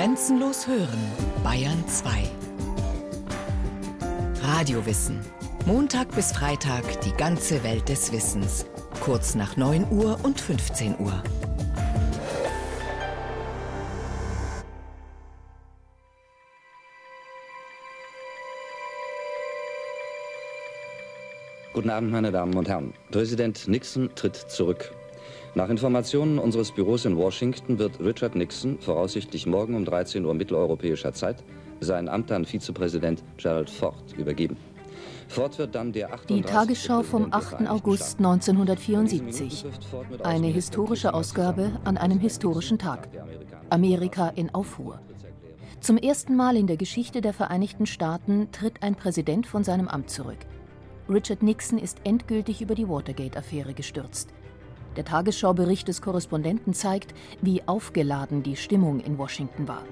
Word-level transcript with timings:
Grenzenlos 0.00 0.66
hören, 0.66 0.98
Bayern 1.44 1.86
2. 1.86 2.22
Radiowissen. 4.42 5.20
Montag 5.66 6.10
bis 6.14 6.32
Freitag 6.32 7.02
die 7.02 7.12
ganze 7.12 7.62
Welt 7.64 7.86
des 7.86 8.10
Wissens. 8.10 8.64
Kurz 9.00 9.34
nach 9.34 9.58
9 9.58 9.88
Uhr 9.90 10.18
und 10.22 10.40
15 10.40 10.98
Uhr. 11.00 11.22
Guten 21.74 21.90
Abend, 21.90 22.10
meine 22.10 22.32
Damen 22.32 22.56
und 22.56 22.70
Herren. 22.70 22.94
Präsident 23.10 23.68
Nixon 23.68 24.08
tritt 24.14 24.36
zurück. 24.36 24.94
Nach 25.54 25.68
Informationen 25.68 26.38
unseres 26.38 26.70
Büros 26.70 27.04
in 27.04 27.16
Washington 27.16 27.78
wird 27.78 27.98
Richard 27.98 28.36
Nixon 28.36 28.78
voraussichtlich 28.78 29.46
morgen 29.46 29.74
um 29.74 29.84
13 29.84 30.24
Uhr 30.24 30.34
mitteleuropäischer 30.34 31.12
Zeit 31.12 31.42
sein 31.80 32.08
Amt 32.08 32.30
an 32.30 32.44
Vizepräsident 32.44 33.24
Gerald 33.36 33.68
Ford 33.68 33.94
übergeben. 34.16 34.56
Ford 35.28 35.58
wird 35.58 35.74
dann 35.74 35.92
der 35.92 36.10
Die 36.28 36.42
Tagesschau 36.42 37.02
vom 37.02 37.32
8. 37.32 37.68
August 37.68 38.18
1974. 38.18 39.64
Eine 40.22 40.48
historische 40.48 41.14
Ausgabe 41.14 41.72
an 41.84 41.96
einem 41.96 42.20
historischen 42.20 42.78
Tag. 42.78 43.08
Amerika 43.70 44.28
in 44.28 44.54
Aufruhr. 44.54 45.00
Zum 45.80 45.96
ersten 45.96 46.36
Mal 46.36 46.56
in 46.56 46.66
der 46.66 46.76
Geschichte 46.76 47.22
der 47.22 47.32
Vereinigten 47.32 47.86
Staaten 47.86 48.48
tritt 48.52 48.82
ein 48.82 48.94
Präsident 48.94 49.46
von 49.46 49.64
seinem 49.64 49.88
Amt 49.88 50.10
zurück. 50.10 50.38
Richard 51.08 51.42
Nixon 51.42 51.78
ist 51.78 51.98
endgültig 52.04 52.60
über 52.60 52.74
die 52.74 52.88
Watergate-Affäre 52.88 53.72
gestürzt. 53.72 54.28
Der 54.96 55.04
Tagesschaubericht 55.04 55.88
des 55.88 56.02
Korrespondenten 56.02 56.74
zeigt, 56.74 57.14
wie 57.40 57.62
aufgeladen 57.66 58.42
die 58.42 58.56
Stimmung 58.56 59.00
in 59.00 59.18
Washington 59.18 59.68
war. 59.68 59.82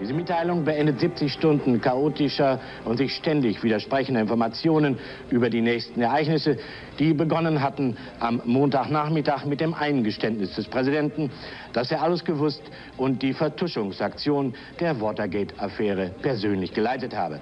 Diese 0.00 0.12
Mitteilung 0.12 0.64
beendet 0.64 1.00
70 1.00 1.32
Stunden 1.32 1.80
chaotischer 1.80 2.60
und 2.84 2.98
sich 2.98 3.12
ständig 3.14 3.64
widersprechender 3.64 4.20
Informationen 4.20 4.96
über 5.28 5.50
die 5.50 5.60
nächsten 5.60 6.00
Ereignisse, 6.00 6.58
die 7.00 7.12
begonnen 7.14 7.62
hatten 7.62 7.96
am 8.20 8.40
Montagnachmittag 8.44 9.44
mit 9.44 9.60
dem 9.60 9.74
Eingeständnis 9.74 10.54
des 10.54 10.68
Präsidenten, 10.68 11.32
dass 11.72 11.90
er 11.90 12.00
alles 12.02 12.24
gewusst 12.24 12.62
und 12.96 13.22
die 13.22 13.32
Vertuschungsaktion 13.32 14.54
der 14.78 15.00
Watergate-Affäre 15.00 16.12
persönlich 16.22 16.72
geleitet 16.72 17.16
habe. 17.16 17.40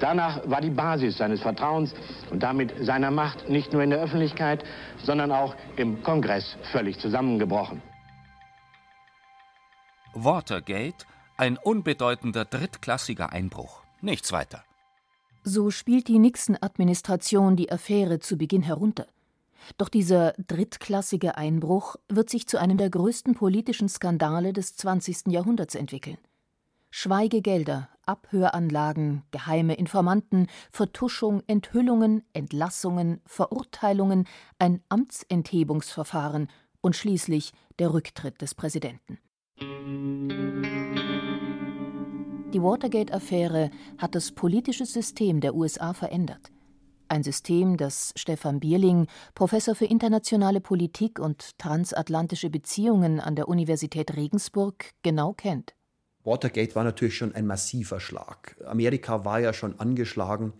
Danach 0.00 0.40
war 0.48 0.60
die 0.60 0.70
Basis 0.70 1.18
seines 1.18 1.40
Vertrauens 1.40 1.94
und 2.30 2.42
damit 2.42 2.72
seiner 2.80 3.10
Macht 3.10 3.48
nicht 3.48 3.72
nur 3.72 3.82
in 3.82 3.90
der 3.90 4.00
Öffentlichkeit, 4.00 4.64
sondern 5.04 5.32
auch 5.32 5.54
im 5.76 6.02
Kongress 6.02 6.56
völlig 6.72 6.98
zusammengebrochen. 6.98 7.82
Watergate, 10.14 11.06
ein 11.36 11.56
unbedeutender 11.56 12.44
drittklassiger 12.44 13.32
Einbruch. 13.32 13.82
Nichts 14.00 14.32
weiter. 14.32 14.64
So 15.44 15.70
spielt 15.70 16.08
die 16.08 16.18
Nixon-Administration 16.18 17.56
die 17.56 17.72
Affäre 17.72 18.20
zu 18.20 18.36
Beginn 18.36 18.62
herunter. 18.62 19.06
Doch 19.78 19.88
dieser 19.88 20.32
drittklassige 20.38 21.36
Einbruch 21.36 21.96
wird 22.08 22.30
sich 22.30 22.46
zu 22.46 22.58
einem 22.58 22.78
der 22.78 22.90
größten 22.90 23.34
politischen 23.34 23.88
Skandale 23.88 24.52
des 24.52 24.76
20. 24.76 25.28
Jahrhunderts 25.28 25.74
entwickeln. 25.74 26.18
Schweigegelder, 26.90 27.88
Abhöranlagen, 28.06 29.22
geheime 29.30 29.74
Informanten, 29.74 30.48
Vertuschung, 30.70 31.42
Enthüllungen, 31.46 32.24
Entlassungen, 32.32 33.20
Verurteilungen, 33.26 34.26
ein 34.58 34.82
Amtsenthebungsverfahren 34.88 36.48
und 36.80 36.96
schließlich 36.96 37.52
der 37.78 37.92
Rücktritt 37.94 38.40
des 38.42 38.54
Präsidenten. 38.54 39.18
Die 42.52 42.62
Watergate-Affäre 42.62 43.70
hat 43.98 44.14
das 44.14 44.32
politische 44.32 44.84
System 44.84 45.40
der 45.40 45.54
USA 45.54 45.94
verändert. 45.94 46.50
Ein 47.08 47.22
System, 47.22 47.76
das 47.76 48.12
Stefan 48.16 48.60
Bierling, 48.60 49.06
Professor 49.34 49.74
für 49.74 49.84
internationale 49.84 50.60
Politik 50.60 51.18
und 51.18 51.58
transatlantische 51.58 52.50
Beziehungen 52.50 53.20
an 53.20 53.36
der 53.36 53.48
Universität 53.48 54.16
Regensburg, 54.16 54.92
genau 55.02 55.32
kennt. 55.34 55.74
Watergate 56.24 56.74
war 56.74 56.84
natürlich 56.84 57.16
schon 57.16 57.34
ein 57.34 57.46
massiver 57.46 58.00
Schlag. 58.00 58.56
Amerika 58.64 59.24
war 59.24 59.40
ja 59.40 59.52
schon 59.52 59.78
angeschlagen, 59.80 60.52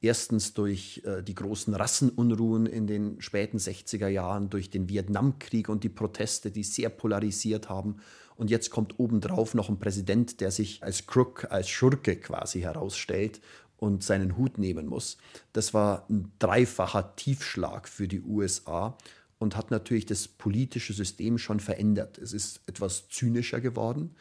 erstens 0.00 0.54
durch 0.54 1.02
äh, 1.04 1.22
die 1.22 1.34
großen 1.34 1.74
Rassenunruhen 1.74 2.66
in 2.66 2.86
den 2.86 3.20
späten 3.20 3.58
60er 3.58 4.08
Jahren, 4.08 4.48
durch 4.50 4.70
den 4.70 4.88
Vietnamkrieg 4.88 5.68
und 5.68 5.82
die 5.82 5.88
Proteste, 5.88 6.50
die 6.50 6.62
sehr 6.62 6.88
polarisiert 6.88 7.68
haben. 7.68 7.96
Und 8.36 8.50
jetzt 8.50 8.70
kommt 8.70 9.00
obendrauf 9.00 9.54
noch 9.54 9.68
ein 9.68 9.80
Präsident, 9.80 10.40
der 10.40 10.52
sich 10.52 10.84
als 10.84 11.06
Crook, 11.06 11.50
als 11.50 11.68
Schurke 11.68 12.16
quasi 12.16 12.60
herausstellt 12.60 13.40
und 13.78 14.04
seinen 14.04 14.36
Hut 14.36 14.58
nehmen 14.58 14.86
muss. 14.86 15.18
Das 15.52 15.74
war 15.74 16.06
ein 16.08 16.30
dreifacher 16.38 17.16
Tiefschlag 17.16 17.88
für 17.88 18.06
die 18.06 18.20
USA 18.20 18.96
und 19.40 19.56
hat 19.56 19.72
natürlich 19.72 20.06
das 20.06 20.28
politische 20.28 20.92
System 20.92 21.38
schon 21.38 21.58
verändert. 21.58 22.18
Es 22.18 22.32
ist 22.32 22.60
etwas 22.66 23.08
zynischer 23.08 23.60
geworden 23.60 24.14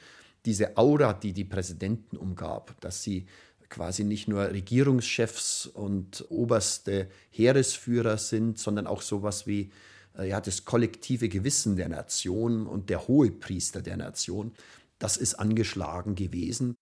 diese 0.47 0.77
Aura, 0.77 1.13
die 1.13 1.33
die 1.33 1.43
Präsidenten 1.43 2.15
umgab, 2.15 2.79
dass 2.79 3.03
sie 3.03 3.27
quasi 3.69 4.05
nicht 4.05 4.29
nur 4.29 4.49
Regierungschefs 4.49 5.65
und 5.65 6.25
oberste 6.29 7.09
Heeresführer 7.29 8.17
sind, 8.17 8.57
sondern 8.57 8.87
auch 8.87 9.01
sowas 9.01 9.45
wie 9.45 9.71
äh, 10.17 10.29
ja, 10.29 10.39
das 10.39 10.63
kollektive 10.63 11.27
Gewissen 11.27 11.75
der 11.75 11.89
Nation 11.89 12.65
und 12.65 12.89
der 12.89 13.09
Hohepriester 13.09 13.81
der 13.81 13.97
Nation, 13.97 14.53
das 14.99 15.17
ist 15.17 15.35
angeschlagen 15.35 16.15
gewesen. 16.15 16.75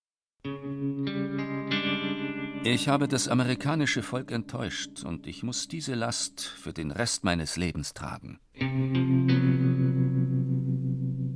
Ich 2.63 2.87
habe 2.87 3.07
das 3.07 3.27
amerikanische 3.27 4.03
Volk 4.03 4.31
enttäuscht 4.31 5.03
und 5.03 5.25
ich 5.25 5.41
muss 5.41 5.67
diese 5.67 5.95
Last 5.95 6.41
für 6.41 6.71
den 6.71 6.91
Rest 6.91 7.23
meines 7.23 7.57
Lebens 7.57 7.93
tragen. 7.93 8.39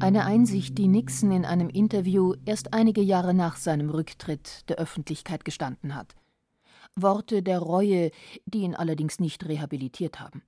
Eine 0.09 0.25
Einsicht, 0.25 0.75
die 0.79 0.87
Nixon 0.87 1.31
in 1.31 1.45
einem 1.45 1.69
Interview 1.69 2.33
erst 2.43 2.73
einige 2.73 2.99
Jahre 2.99 3.35
nach 3.35 3.57
seinem 3.57 3.91
Rücktritt 3.91 4.67
der 4.67 4.77
Öffentlichkeit 4.77 5.45
gestanden 5.45 5.93
hat. 5.93 6.15
Worte 6.95 7.43
der 7.43 7.59
Reue, 7.59 8.09
die 8.47 8.61
ihn 8.61 8.73
allerdings 8.73 9.19
nicht 9.19 9.47
rehabilitiert 9.47 10.19
haben. 10.19 10.41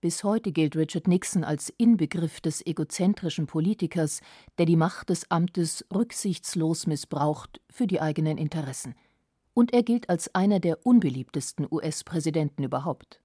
Bis 0.00 0.24
heute 0.24 0.50
gilt 0.50 0.76
Richard 0.76 1.08
Nixon 1.08 1.44
als 1.44 1.68
Inbegriff 1.76 2.40
des 2.40 2.64
egozentrischen 2.64 3.46
Politikers, 3.46 4.22
der 4.56 4.64
die 4.64 4.76
Macht 4.76 5.10
des 5.10 5.30
Amtes 5.30 5.84
rücksichtslos 5.94 6.86
missbraucht 6.86 7.60
für 7.68 7.86
die 7.86 8.00
eigenen 8.00 8.38
Interessen. 8.38 8.94
Und 9.52 9.74
er 9.74 9.82
gilt 9.82 10.08
als 10.08 10.34
einer 10.34 10.58
der 10.58 10.86
unbeliebtesten 10.86 11.66
US-Präsidenten 11.70 12.62
überhaupt. 12.62 13.20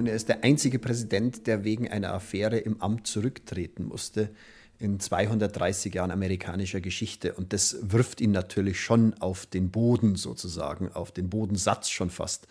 Nun, 0.00 0.06
er 0.06 0.16
ist 0.16 0.30
der 0.30 0.44
einzige 0.44 0.78
Präsident, 0.78 1.46
der 1.46 1.62
wegen 1.62 1.86
einer 1.86 2.14
Affäre 2.14 2.56
im 2.56 2.80
Amt 2.80 3.06
zurücktreten 3.06 3.84
musste 3.84 4.30
in 4.78 4.98
230 4.98 5.92
Jahren 5.92 6.10
amerikanischer 6.10 6.80
Geschichte. 6.80 7.34
Und 7.34 7.52
das 7.52 7.76
wirft 7.82 8.22
ihn 8.22 8.30
natürlich 8.30 8.80
schon 8.80 9.12
auf 9.20 9.44
den 9.44 9.70
Boden 9.70 10.16
sozusagen, 10.16 10.90
auf 10.90 11.12
den 11.12 11.28
Bodensatz 11.28 11.90
schon 11.90 12.08
fast 12.08 12.46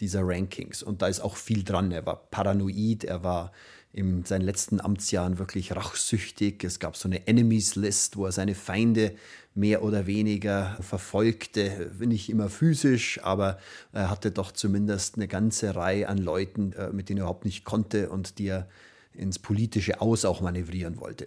dieser 0.00 0.22
Rankings. 0.24 0.82
Und 0.82 1.00
da 1.00 1.06
ist 1.06 1.20
auch 1.20 1.36
viel 1.36 1.62
dran. 1.62 1.92
Er 1.92 2.04
war 2.04 2.16
paranoid, 2.16 3.04
er 3.04 3.22
war 3.22 3.52
in 3.92 4.24
seinen 4.24 4.42
letzten 4.42 4.80
Amtsjahren 4.80 5.38
wirklich 5.38 5.74
rachsüchtig. 5.74 6.62
Es 6.62 6.78
gab 6.78 6.96
so 6.96 7.08
eine 7.08 7.26
Enemies 7.26 7.74
List, 7.74 8.16
wo 8.16 8.26
er 8.26 8.32
seine 8.32 8.54
Feinde 8.54 9.14
mehr 9.54 9.82
oder 9.82 10.06
weniger 10.06 10.76
verfolgte, 10.80 11.90
nicht 11.98 12.30
immer 12.30 12.48
physisch, 12.48 13.20
aber 13.22 13.58
er 13.92 14.10
hatte 14.10 14.30
doch 14.30 14.52
zumindest 14.52 15.16
eine 15.16 15.26
ganze 15.26 15.74
Reihe 15.74 16.08
an 16.08 16.18
Leuten, 16.18 16.72
äh, 16.74 16.92
mit 16.92 17.08
denen 17.08 17.18
er 17.18 17.22
überhaupt 17.22 17.44
nicht 17.44 17.64
konnte 17.64 18.10
und 18.10 18.38
die 18.38 18.48
er 18.48 18.68
ins 19.12 19.38
politische 19.38 20.00
Aus 20.00 20.24
auch 20.24 20.40
manövrieren 20.40 21.00
wollte. 21.00 21.26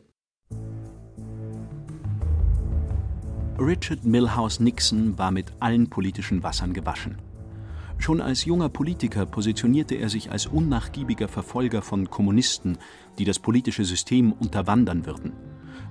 Richard 3.59 4.05
Milhouse 4.05 4.59
Nixon 4.59 5.17
war 5.17 5.31
mit 5.31 5.51
allen 5.59 5.89
politischen 5.89 6.41
Wassern 6.41 6.73
gewaschen. 6.73 7.17
Schon 8.01 8.19
als 8.19 8.45
junger 8.45 8.67
Politiker 8.67 9.27
positionierte 9.27 9.93
er 9.93 10.09
sich 10.09 10.31
als 10.31 10.47
unnachgiebiger 10.47 11.27
Verfolger 11.27 11.83
von 11.83 12.09
Kommunisten, 12.09 12.79
die 13.19 13.25
das 13.25 13.37
politische 13.37 13.85
System 13.85 14.31
unterwandern 14.31 15.05
würden. 15.05 15.33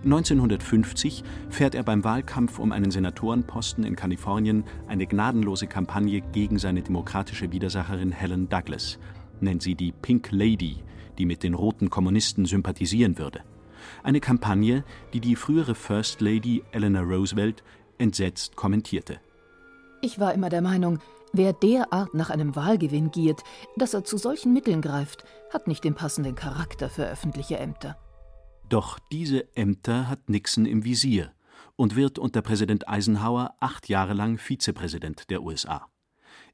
1950 0.03 1.23
fährt 1.51 1.77
er 1.77 1.85
beim 1.85 2.03
Wahlkampf 2.03 2.59
um 2.59 2.73
einen 2.73 2.91
Senatorenposten 2.91 3.85
in 3.85 3.95
Kalifornien 3.95 4.65
eine 4.89 5.07
gnadenlose 5.07 5.69
Kampagne 5.69 6.21
gegen 6.21 6.59
seine 6.59 6.83
demokratische 6.83 7.53
Widersacherin 7.53 8.11
Helen 8.11 8.49
Douglas, 8.49 8.99
nennt 9.41 9.63
sie 9.63 9.77
die 9.77 9.93
Pink 9.93 10.33
Lady, 10.33 10.79
die 11.17 11.27
mit 11.27 11.45
den 11.45 11.55
roten 11.55 11.91
Kommunisten 11.91 12.45
sympathisieren 12.45 13.19
würde. 13.19 13.43
Eine 14.03 14.19
Kampagne, 14.19 14.83
die 15.13 15.21
die 15.21 15.37
frühere 15.37 15.77
First 15.77 16.21
Lady 16.21 16.65
Eleanor 16.73 17.05
Roosevelt 17.05 17.63
entsetzt 17.99 18.57
kommentierte. 18.57 19.21
Ich 20.03 20.19
war 20.19 20.35
immer 20.35 20.49
der 20.49 20.63
Meinung, 20.63 20.99
Wer 21.33 21.53
derart 21.53 22.13
nach 22.13 22.31
einem 22.31 22.57
Wahlgewinn 22.57 23.13
giert, 23.13 23.45
dass 23.77 23.95
er 23.95 24.03
zu 24.03 24.19
solchen 24.19 24.53
Mitteln 24.53 24.83
greift, 24.83 25.25
hat 25.53 25.69
nicht 25.69 25.85
den 25.85 25.95
passenden 25.95 26.35
Charakter 26.35 26.91
für 26.91 27.07
öffentliche 27.07 27.57
Ämter. 27.57 27.97
Doch 28.69 28.99
diese 29.13 29.55
Ämter 29.57 30.09
hat 30.09 30.29
Nixon 30.29 30.67
im 30.67 30.85
Visier 30.85 31.33
und 31.77 31.95
wird 31.95 32.19
unter 32.19 32.43
Präsident 32.43 32.89
Eisenhower 32.89 33.55
acht 33.61 33.89
Jahre 33.89 34.13
lang 34.13 34.39
Vizepräsident 34.39 35.31
der 35.31 35.43
USA. 35.43 35.87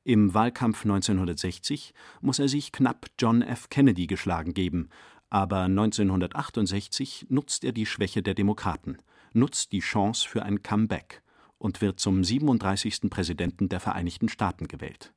Im 0.05 0.35
Wahlkampf 0.35 0.85
1960 0.85 1.95
muss 2.21 2.39
er 2.39 2.49
sich 2.49 2.71
knapp 2.71 3.07
John 3.19 3.41
F. 3.41 3.71
Kennedy 3.71 4.07
geschlagen 4.07 4.53
geben, 4.53 4.91
aber 5.31 5.63
1968 5.63 7.27
nutzt 7.31 7.65
er 7.65 7.73
die 7.73 7.87
Schwäche 7.87 8.23
der 8.23 8.35
Demokraten, 8.35 8.99
nutzt 9.33 9.73
die 9.73 9.81
Chance 9.81 10.29
für 10.29 10.43
ein 10.43 10.63
Comeback 10.63 11.23
und 11.59 11.81
wird 11.81 12.01
zum 12.01 12.23
37. 12.23 13.11
Präsidenten 13.11 13.69
der 13.69 13.81
Vereinigten 13.81 14.29
Staaten 14.29 14.69
gewählt. 14.69 15.13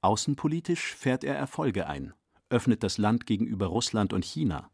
Außenpolitisch 0.00 0.94
fährt 0.94 1.24
er 1.24 1.36
Erfolge 1.36 1.86
ein, 1.86 2.12
öffnet 2.50 2.82
das 2.82 2.98
Land 2.98 3.26
gegenüber 3.26 3.66
Russland 3.66 4.12
und 4.12 4.24
China, 4.24 4.70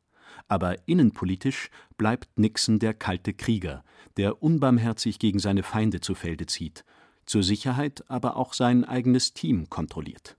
aber 0.49 0.87
innenpolitisch 0.87 1.70
bleibt 1.96 2.38
Nixon 2.38 2.79
der 2.79 2.94
kalte 2.94 3.32
Krieger, 3.32 3.84
der 4.17 4.43
unbarmherzig 4.43 5.19
gegen 5.19 5.38
seine 5.38 5.62
Feinde 5.62 6.00
zu 6.00 6.14
Felde 6.14 6.46
zieht, 6.46 6.84
zur 7.26 7.43
Sicherheit 7.43 8.05
aber 8.11 8.37
auch 8.37 8.52
sein 8.52 8.84
eigenes 8.84 9.32
Team 9.32 9.70
kontrolliert. 9.70 10.37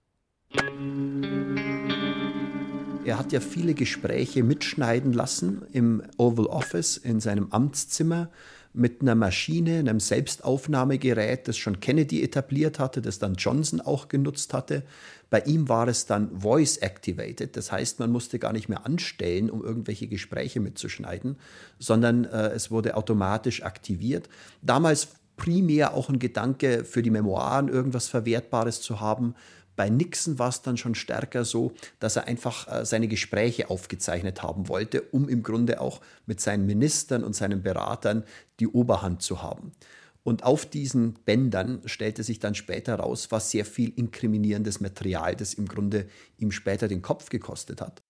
Er 3.05 3.17
hat 3.17 3.31
ja 3.31 3.39
viele 3.39 3.73
Gespräche 3.73 4.43
mitschneiden 4.43 5.11
lassen 5.11 5.63
im 5.71 6.03
Oval 6.17 6.45
Office 6.45 6.97
in 6.97 7.19
seinem 7.19 7.51
Amtszimmer 7.51 8.29
mit 8.73 9.01
einer 9.01 9.15
Maschine, 9.15 9.79
einem 9.79 9.99
Selbstaufnahmegerät, 9.99 11.47
das 11.47 11.57
schon 11.57 11.79
Kennedy 11.79 12.23
etabliert 12.23 12.79
hatte, 12.79 13.01
das 13.01 13.19
dann 13.19 13.35
Johnson 13.35 13.81
auch 13.81 14.07
genutzt 14.07 14.53
hatte. 14.53 14.83
Bei 15.29 15.41
ihm 15.41 15.69
war 15.69 15.87
es 15.87 16.05
dann 16.05 16.39
voice 16.39 16.77
activated, 16.77 17.55
das 17.55 17.71
heißt, 17.71 17.99
man 17.99 18.11
musste 18.11 18.39
gar 18.39 18.53
nicht 18.53 18.69
mehr 18.69 18.85
anstellen, 18.85 19.49
um 19.49 19.63
irgendwelche 19.63 20.07
Gespräche 20.07 20.59
mitzuschneiden, 20.59 21.37
sondern 21.79 22.25
äh, 22.25 22.49
es 22.49 22.71
wurde 22.71 22.97
automatisch 22.97 23.63
aktiviert. 23.63 24.27
Damals 24.61 25.07
primär 25.37 25.93
auch 25.93 26.09
ein 26.09 26.19
Gedanke 26.19 26.85
für 26.85 27.01
die 27.01 27.09
Memoiren, 27.09 27.67
irgendwas 27.67 28.07
Verwertbares 28.07 28.81
zu 28.81 28.99
haben. 28.99 29.35
Bei 29.75 29.89
Nixon 29.89 30.39
war 30.39 30.49
es 30.49 30.61
dann 30.61 30.77
schon 30.77 30.95
stärker 30.95 31.45
so, 31.45 31.73
dass 31.99 32.15
er 32.15 32.27
einfach 32.27 32.67
äh, 32.67 32.85
seine 32.85 33.07
Gespräche 33.07 33.69
aufgezeichnet 33.69 34.43
haben 34.43 34.67
wollte, 34.67 35.01
um 35.01 35.29
im 35.29 35.43
Grunde 35.43 35.81
auch 35.81 36.01
mit 36.25 36.41
seinen 36.41 36.65
Ministern 36.65 37.23
und 37.23 37.35
seinen 37.35 37.63
Beratern 37.63 38.23
die 38.59 38.67
Oberhand 38.67 39.21
zu 39.21 39.41
haben. 39.41 39.71
Und 40.23 40.43
auf 40.43 40.65
diesen 40.65 41.15
Bändern 41.25 41.81
stellte 41.85 42.23
sich 42.23 42.39
dann 42.39 42.55
später 42.55 42.95
raus, 42.95 43.27
was 43.31 43.51
sehr 43.51 43.65
viel 43.65 43.91
inkriminierendes 43.95 44.79
Material, 44.79 45.35
das 45.35 45.53
im 45.53 45.67
Grunde 45.67 46.07
ihm 46.37 46.51
später 46.51 46.87
den 46.87 47.01
Kopf 47.01 47.29
gekostet 47.29 47.81
hat. 47.81 48.01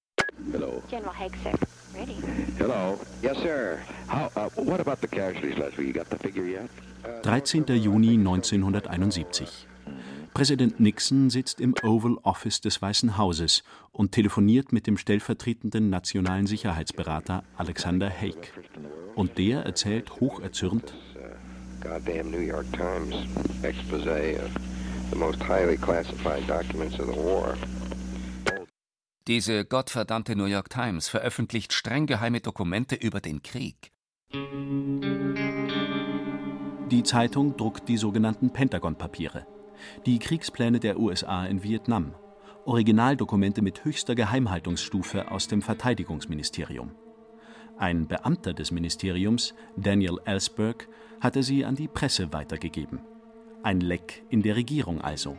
Hello. 0.52 0.82
General 0.90 1.18
Haig, 1.18 1.32
sir. 1.44 1.54
Ready. 1.96 2.18
Hello. 2.58 3.00
Yes, 3.22 3.38
sir. 3.38 3.80
How, 4.08 4.32
uh, 4.36 4.50
what 4.56 4.80
about 4.80 4.98
the 5.02 5.08
casualties, 5.08 5.58
Leslie? 5.58 5.88
You 5.88 5.94
got 5.94 6.10
the 6.10 6.18
figure 6.18 6.46
yet? 6.46 6.70
13. 7.24 7.66
Juni 7.78 8.18
1971. 8.18 9.68
Präsident 10.34 10.80
Nixon 10.80 11.30
sitzt 11.30 11.62
im 11.62 11.76
Oval 11.84 12.18
Office 12.24 12.60
des 12.60 12.82
Weißen 12.82 13.18
Hauses 13.18 13.64
und 13.92 14.14
telefoniert 14.14 14.72
mit 14.72 14.88
dem 14.88 14.98
stellvertretenden 14.98 15.92
nationalen 15.92 16.48
Sicherheitsberater 16.48 17.44
Alexander 17.56 18.10
Haig. 18.10 18.52
Und 19.14 19.38
der 19.38 19.64
erzählt 19.64 20.20
hocherzürnt, 20.20 20.96
New 22.24 22.40
York 22.40 22.66
Times 22.74 23.16
expose 23.62 24.40
of 24.44 24.50
the 25.12 25.18
most 25.18 25.40
highly 25.48 25.78
classified 25.78 26.50
documents 26.50 27.00
of 27.00 27.06
the 27.06 27.16
war. 27.16 27.56
Diese 29.28 29.66
gottverdammte 29.66 30.36
New 30.36 30.46
York 30.46 30.72
Times 30.72 31.10
veröffentlicht 31.10 31.74
streng 31.74 32.08
geheime 32.08 32.42
Dokumente 32.42 32.96
über 32.96 33.22
den 33.22 33.44
Krieg. 33.44 33.92
Die 36.90 37.04
Zeitung 37.04 37.56
druckt 37.56 37.88
die 37.88 37.98
sogenannten 37.98 38.52
Pentagon-Papiere 38.52 39.46
die 40.06 40.20
Kriegspläne 40.20 40.80
der 40.80 41.00
USA 41.00 41.46
in 41.46 41.64
Vietnam, 41.64 42.16
Originaldokumente 42.66 43.62
mit 43.62 43.84
höchster 43.84 44.16
Geheimhaltungsstufe 44.16 45.32
aus 45.32 45.48
dem 45.48 45.62
Verteidigungsministerium. 45.62 46.92
Ein 47.78 48.08
Beamter 48.08 48.54
des 48.54 48.72
Ministeriums, 48.72 49.54
Daniel 49.76 50.20
Ellsberg, 50.26 50.88
hatte 51.20 51.44
sie 51.44 51.66
an 51.66 51.76
die 51.76 51.88
Presse 51.88 52.32
weitergegeben. 52.32 53.02
Ein 53.64 53.82
Leck 53.82 54.24
in 54.30 54.42
der 54.42 54.56
Regierung 54.56 55.02
also. 55.02 55.38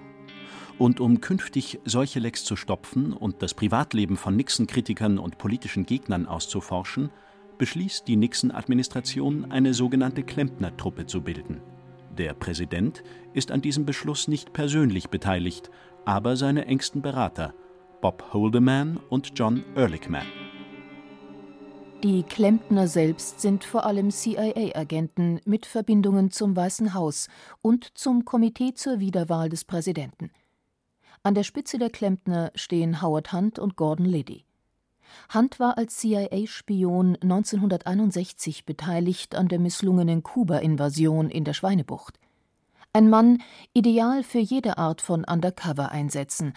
Und 0.76 1.00
um 1.00 1.20
künftig 1.20 1.78
solche 1.84 2.18
Lecks 2.18 2.44
zu 2.44 2.56
stopfen 2.56 3.12
und 3.12 3.42
das 3.42 3.54
Privatleben 3.54 4.16
von 4.16 4.36
Nixon-Kritikern 4.36 5.18
und 5.18 5.38
politischen 5.38 5.86
Gegnern 5.86 6.26
auszuforschen, 6.26 7.10
beschließt 7.58 8.08
die 8.08 8.16
Nixon-Administration, 8.16 9.50
eine 9.50 9.72
sogenannte 9.72 10.24
Klempner-Truppe 10.24 11.06
zu 11.06 11.22
bilden– 11.22 11.62
der 12.14 12.34
Präsident 12.34 13.02
ist 13.32 13.50
an 13.50 13.60
diesem 13.60 13.84
Beschluss 13.84 14.28
nicht 14.28 14.52
persönlich 14.52 15.10
beteiligt, 15.10 15.70
aber 16.04 16.36
seine 16.36 16.66
engsten 16.66 17.02
Berater 17.02 17.54
Bob 18.00 18.32
Holdeman 18.32 19.00
und 19.08 19.32
John 19.34 19.64
Ehrlichman. 19.76 20.26
Die 22.02 22.22
Klempner 22.22 22.86
selbst 22.86 23.40
sind 23.40 23.64
vor 23.64 23.86
allem 23.86 24.10
CIA-Agenten 24.10 25.40
mit 25.46 25.64
Verbindungen 25.64 26.30
zum 26.30 26.54
Weißen 26.54 26.92
Haus 26.92 27.28
und 27.62 27.96
zum 27.96 28.26
Komitee 28.26 28.74
zur 28.74 29.00
Wiederwahl 29.00 29.48
des 29.48 29.64
Präsidenten. 29.64 30.30
An 31.22 31.34
der 31.34 31.44
Spitze 31.44 31.78
der 31.78 31.88
Klempner 31.88 32.52
stehen 32.54 33.00
Howard 33.00 33.32
Hunt 33.32 33.58
und 33.58 33.76
Gordon 33.76 34.04
Liddy. 34.04 34.44
Hunt 35.32 35.60
war 35.60 35.78
als 35.78 35.96
CIA-Spion 35.98 37.16
1961 37.22 38.64
beteiligt 38.64 39.34
an 39.34 39.48
der 39.48 39.58
misslungenen 39.58 40.22
Kuba-Invasion 40.22 41.30
in 41.30 41.44
der 41.44 41.54
Schweinebucht. 41.54 42.18
Ein 42.92 43.10
Mann, 43.10 43.42
ideal 43.72 44.22
für 44.22 44.38
jede 44.38 44.78
Art 44.78 45.00
von 45.00 45.24
Undercover-Einsätzen, 45.24 46.54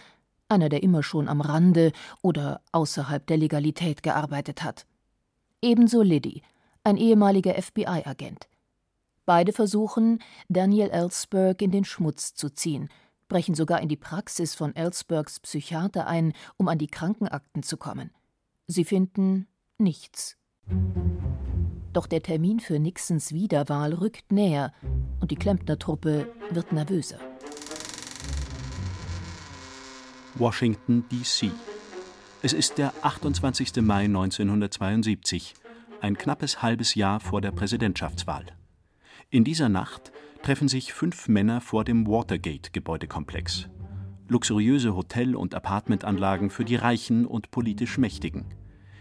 einer, 0.50 0.70
der 0.70 0.84
immer 0.84 1.04
schon 1.04 1.28
am 1.28 1.42
Rande 1.42 1.92
oder 2.22 2.62
außerhalb 2.72 3.26
der 3.26 3.38
Legalität 3.38 4.04
gearbeitet 4.04 4.64
hat. 4.64 4.86
Ebenso 5.62 6.02
Liddy, 6.02 6.44
ein 6.84 6.98
ehemaliger 6.98 7.62
FBI-Agent. 7.62 8.48
Beide 9.26 9.52
versuchen, 9.52 10.20
Daniel 10.48 10.90
Ellsberg 10.90 11.62
in 11.62 11.72
den 11.72 11.84
Schmutz 11.84 12.34
zu 12.34 12.50
ziehen, 12.50 12.90
brechen 13.28 13.56
sogar 13.56 13.82
in 13.82 13.90
die 13.90 13.98
Praxis 13.98 14.56
von 14.56 14.76
Ellsbergs 14.76 15.40
Psychiater 15.42 16.08
ein, 16.08 16.34
um 16.56 16.68
an 16.68 16.78
die 16.78 16.88
Krankenakten 16.88 17.64
zu 17.64 17.76
kommen. 17.76 18.12
Sie 18.68 18.84
finden 18.84 19.48
nichts. 19.78 20.38
Doch 21.94 22.06
der 22.06 22.22
Termin 22.22 22.60
für 22.60 22.80
Nixons 22.80 23.32
Wiederwahl 23.32 23.94
rückt 23.94 24.32
näher 24.32 24.74
und 25.22 25.32
die 25.32 25.36
Klempner-Truppe 25.36 26.28
wird 26.52 26.74
nervöser. 26.74 27.18
Washington, 30.36 31.06
D.C. 31.10 31.50
Es 32.44 32.52
ist 32.52 32.78
der 32.78 32.94
28. 33.02 33.78
Mai 33.78 34.04
1972, 34.04 35.54
ein 36.02 36.18
knappes 36.18 36.62
halbes 36.62 36.94
Jahr 36.94 37.22
vor 37.22 37.40
der 37.40 37.52
Präsidentschaftswahl. 37.52 38.46
In 39.30 39.46
dieser 39.46 39.70
Nacht 39.70 40.12
treffen 40.44 40.68
sich 40.68 40.94
fünf 40.94 41.30
Männer 41.30 41.62
vor 41.62 41.86
dem 41.86 42.06
Watergate-Gebäudekomplex 42.06 43.70
luxuriöse 44.30 44.96
Hotel- 44.96 45.36
und 45.36 45.56
Apartmentanlagen 45.56 46.50
für 46.50 46.66
die 46.66 46.76
Reichen 46.76 47.26
und 47.26 47.52
politisch 47.52 47.98
Mächtigen. 47.98 48.46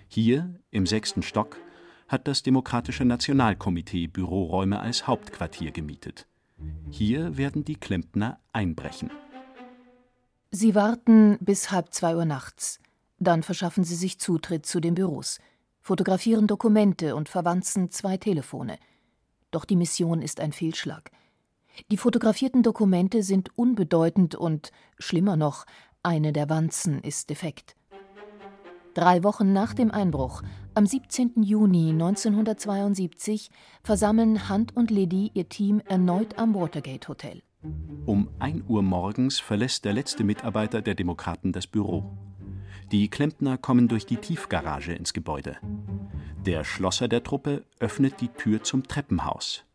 Hier, 0.09 0.54
im 0.71 0.87
sechsten 0.87 1.23
Stock, 1.23 1.59
hat 2.09 2.28
das 2.28 2.42
Demokratische 2.42 3.04
Nationalkomitee 3.04 4.06
Büroräume 4.06 4.80
als 4.80 5.06
Hauptquartier 5.06 5.73
gemietet. 5.73 6.26
Hier 6.90 7.37
werden 7.37 7.64
die 7.64 7.76
Klempner 7.76 8.38
einbrechen. 8.52 9.11
Sie 10.50 10.75
warten 10.75 11.38
bis 11.40 11.71
halb 11.71 11.92
zwei 11.92 12.16
Uhr 12.16 12.25
nachts. 12.25 12.78
Dann 13.18 13.42
verschaffen 13.42 13.85
sie 13.85 13.97
sich 13.97 14.18
Zutritt 14.21 14.66
zu 14.66 14.80
den 14.80 14.95
Büros, 14.95 15.38
fotografieren 15.80 16.47
Dokumente 16.47 17.16
und 17.16 17.28
verwanzen 17.28 17.90
zwei 17.90 18.16
Telefone. 18.16 18.78
Doch 19.50 19.64
die 19.64 19.76
Mission 19.76 20.23
ist 20.23 20.40
ein 20.40 20.52
Fehlschlag. 20.52 21.11
Die 21.90 21.97
fotografierten 21.97 22.62
Dokumente 22.62 23.23
sind 23.23 23.50
unbedeutend 23.56 24.35
und, 24.35 24.71
schlimmer 24.99 25.37
noch, 25.37 25.66
eine 26.02 26.33
der 26.33 26.49
Wanzen 26.49 27.00
ist 27.00 27.30
defekt. 27.30 27.76
Drei 28.95 29.23
Wochen 29.25 29.52
nach 29.52 29.75
dem 29.75 29.90
Einbruch, 29.90 30.42
am 30.75 30.87
17. 30.87 31.42
Juni 31.42 31.90
1972, 31.90 33.50
versammeln 33.83 34.49
Hunt 34.49 34.75
und 34.75 34.90
Liddy 34.90 35.33
ihr 35.35 35.50
Team 35.50 35.83
erneut 35.85 36.38
am 36.38 36.54
Watergate 36.54 37.09
Hotel. 37.09 37.42
Um 38.06 38.30
1 38.38 38.64
Uhr 38.68 38.83
morgens 38.83 39.38
verlässt 39.38 39.85
der 39.85 39.92
letzte 39.92 40.25
Mitarbeiter 40.25 40.80
der 40.80 40.95
Demokraten 40.95 41.52
das 41.52 41.66
Büro. 41.66 42.16
Die 42.90 43.09
Klempner 43.09 43.59
kommen 43.59 43.88
durch 43.88 44.06
die 44.06 44.16
Tiefgarage 44.16 44.95
ins 44.95 45.12
Gebäude. 45.12 45.59
Der 46.47 46.64
Schlosser 46.64 47.09
der 47.09 47.23
Truppe 47.23 47.64
öffnet 47.80 48.23
die 48.23 48.28
Tür 48.28 48.62
zum 48.62 48.85
Treppenhaus. 48.85 49.65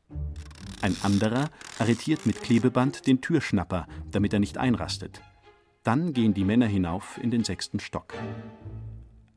Ein 0.81 0.95
anderer 1.03 1.49
arretiert 1.77 2.25
mit 2.25 2.41
Klebeband 2.41 3.05
den 3.05 3.21
Türschnapper, 3.21 3.87
damit 4.09 4.33
er 4.33 4.39
nicht 4.39 4.57
einrastet. 4.57 5.21
Dann 5.83 6.13
gehen 6.13 6.33
die 6.33 6.43
Männer 6.43 6.65
hinauf 6.65 7.19
in 7.21 7.29
den 7.29 7.43
sechsten 7.43 7.79
Stock. 7.79 8.13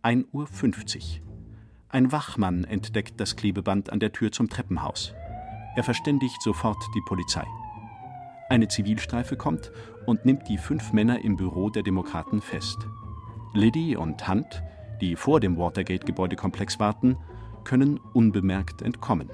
1.50 0.02 0.32
Uhr. 0.32 1.24
Ein 1.90 2.12
Wachmann 2.12 2.64
entdeckt 2.64 3.20
das 3.20 3.36
Klebeband 3.36 3.90
an 3.90 4.00
der 4.00 4.12
Tür 4.12 4.32
zum 4.32 4.48
Treppenhaus. 4.48 5.14
Er 5.76 5.84
verständigt 5.84 6.40
sofort 6.42 6.82
die 6.94 7.02
Polizei. 7.06 7.46
Eine 8.48 8.68
Zivilstreife 8.68 9.36
kommt 9.36 9.70
und 10.06 10.24
nimmt 10.24 10.48
die 10.48 10.58
fünf 10.58 10.92
Männer 10.92 11.24
im 11.24 11.36
Büro 11.36 11.70
der 11.70 11.82
Demokraten 11.82 12.40
fest. 12.40 12.78
Liddy 13.52 13.96
und 13.96 14.28
Hunt, 14.28 14.62
die 15.00 15.14
vor 15.16 15.40
dem 15.40 15.58
Watergate-Gebäudekomplex 15.58 16.78
warten, 16.80 17.16
können 17.64 17.98
unbemerkt 18.12 18.82
entkommen. 18.82 19.30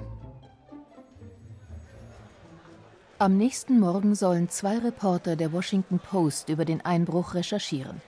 Am 3.21 3.37
nächsten 3.37 3.79
Morgen 3.79 4.15
sollen 4.15 4.49
zwei 4.49 4.79
Reporter 4.79 5.35
der 5.35 5.53
Washington 5.53 5.99
Post 5.99 6.49
über 6.49 6.65
den 6.65 6.83
Einbruch 6.83 7.35
recherchieren. 7.35 8.01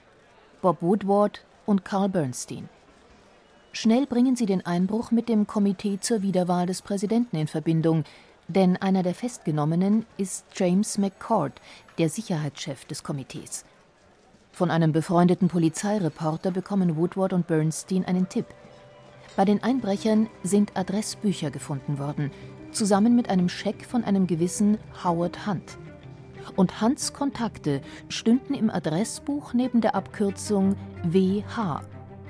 Bob 0.60 0.82
Woodward 0.82 1.44
und 1.66 1.84
Carl 1.84 2.08
Bernstein. 2.08 2.68
Schnell 3.70 4.06
bringen 4.06 4.34
sie 4.34 4.46
den 4.46 4.66
Einbruch 4.66 5.12
mit 5.12 5.28
dem 5.28 5.46
Komitee 5.46 6.00
zur 6.00 6.22
Wiederwahl 6.22 6.66
des 6.66 6.82
Präsidenten 6.82 7.36
in 7.36 7.46
Verbindung, 7.46 8.02
denn 8.48 8.76
einer 8.76 9.04
der 9.04 9.14
Festgenommenen 9.14 10.04
ist 10.16 10.46
James 10.52 10.98
McCord, 10.98 11.52
der 11.96 12.08
Sicherheitschef 12.08 12.84
des 12.84 13.04
Komitees. 13.04 13.64
Von 14.50 14.72
einem 14.72 14.90
befreundeten 14.90 15.46
Polizeireporter 15.46 16.50
bekommen 16.50 16.96
Woodward 16.96 17.34
und 17.34 17.46
Bernstein 17.46 18.04
einen 18.04 18.28
Tipp. 18.28 18.46
Bei 19.36 19.44
den 19.44 19.62
Einbrechern 19.62 20.28
sind 20.42 20.76
Adressbücher 20.76 21.52
gefunden 21.52 22.00
worden, 22.00 22.32
zusammen 22.74 23.16
mit 23.16 23.30
einem 23.30 23.48
Scheck 23.48 23.84
von 23.84 24.04
einem 24.04 24.26
gewissen 24.26 24.78
Howard 25.02 25.46
Hunt. 25.46 25.78
Und 26.56 26.80
Hunts 26.80 27.12
Kontakte 27.12 27.80
stünden 28.08 28.54
im 28.54 28.68
Adressbuch 28.70 29.54
neben 29.54 29.80
der 29.80 29.94
Abkürzung 29.94 30.76
WH, 31.02 31.80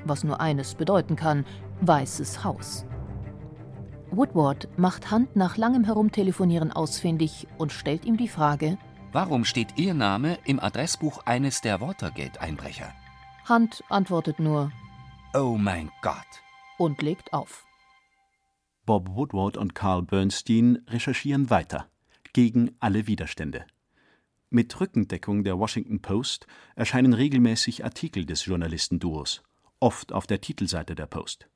was 0.04 0.22
nur 0.22 0.40
eines 0.40 0.74
bedeuten 0.74 1.16
kann: 1.16 1.44
Weißes 1.80 2.44
Haus. 2.44 2.86
Woodward 4.10 4.68
macht 4.76 5.10
Hunt 5.10 5.34
nach 5.34 5.56
langem 5.56 5.84
Herumtelefonieren 5.84 6.70
ausfindig 6.70 7.48
und 7.58 7.72
stellt 7.72 8.04
ihm 8.04 8.16
die 8.16 8.28
Frage: 8.28 8.78
Warum 9.12 9.44
steht 9.44 9.76
Ihr 9.76 9.94
Name 9.94 10.38
im 10.44 10.60
Adressbuch 10.60 11.22
eines 11.24 11.60
der 11.60 11.80
Watergate-Einbrecher? 11.80 12.92
Hunt 13.48 13.82
antwortet 13.88 14.38
nur: 14.38 14.70
Oh 15.34 15.56
mein 15.58 15.90
Gott! 16.02 16.14
und 16.78 17.02
legt 17.02 17.32
auf. 17.32 17.66
Bob 18.86 19.08
Woodward 19.14 19.56
und 19.56 19.74
Carl 19.74 20.02
Bernstein 20.02 20.82
recherchieren 20.88 21.48
weiter, 21.48 21.88
gegen 22.34 22.72
alle 22.80 23.06
Widerstände. 23.06 23.64
Mit 24.50 24.78
Rückendeckung 24.78 25.42
der 25.42 25.58
Washington 25.58 26.00
Post 26.02 26.46
erscheinen 26.76 27.14
regelmäßig 27.14 27.82
Artikel 27.82 28.26
des 28.26 28.44
Journalistenduos, 28.44 29.42
oft 29.80 30.12
auf 30.12 30.26
der 30.26 30.42
Titelseite 30.42 30.94
der 30.94 31.06
Post. 31.06 31.48